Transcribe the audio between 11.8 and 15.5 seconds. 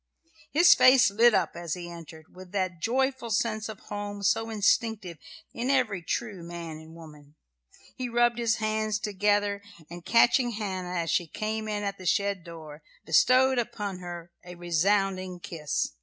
at the shed door, bestowed upon her a resounding